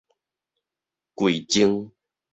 [1.15, 1.91] 餽贈